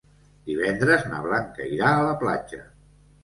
Divendres 0.45 1.03
na 1.11 1.19
Blanca 1.27 1.67
irà 1.73 1.91
a 1.99 2.07
la 2.07 2.17
platja. 2.25 2.65